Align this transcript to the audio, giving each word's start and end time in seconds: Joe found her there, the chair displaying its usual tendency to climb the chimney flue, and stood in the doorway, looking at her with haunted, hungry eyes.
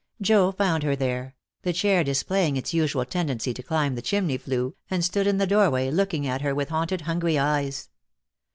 Joe 0.19 0.51
found 0.51 0.81
her 0.81 0.95
there, 0.95 1.35
the 1.61 1.73
chair 1.73 2.03
displaying 2.03 2.57
its 2.57 2.73
usual 2.73 3.05
tendency 3.05 3.53
to 3.53 3.61
climb 3.61 3.93
the 3.93 4.01
chimney 4.01 4.39
flue, 4.39 4.75
and 4.89 5.05
stood 5.05 5.27
in 5.27 5.37
the 5.37 5.45
doorway, 5.45 5.91
looking 5.91 6.25
at 6.25 6.41
her 6.41 6.55
with 6.55 6.69
haunted, 6.69 7.01
hungry 7.01 7.37
eyes. 7.37 7.87